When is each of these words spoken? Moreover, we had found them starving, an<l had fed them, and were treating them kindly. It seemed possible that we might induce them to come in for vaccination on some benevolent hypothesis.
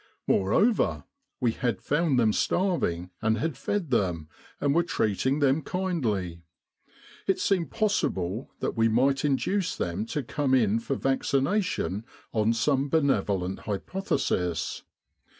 Moreover, 0.25 1.03
we 1.39 1.51
had 1.51 1.79
found 1.79 2.17
them 2.17 2.33
starving, 2.33 3.11
an<l 3.21 3.37
had 3.37 3.55
fed 3.55 3.91
them, 3.91 4.29
and 4.59 4.73
were 4.73 4.81
treating 4.81 5.37
them 5.41 5.61
kindly. 5.61 6.41
It 7.27 7.39
seemed 7.39 7.69
possible 7.69 8.49
that 8.61 8.75
we 8.75 8.89
might 8.89 9.23
induce 9.23 9.75
them 9.75 10.07
to 10.07 10.23
come 10.23 10.55
in 10.55 10.79
for 10.79 10.95
vaccination 10.95 12.03
on 12.33 12.51
some 12.53 12.89
benevolent 12.89 13.59
hypothesis. 13.69 14.81